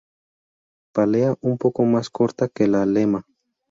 Pálea 0.93 1.35
un 1.41 1.59
poco 1.59 1.83
más 1.85 2.09
corta 2.09 2.47
que 2.47 2.65
la 2.65 2.87
lema. 2.87 3.23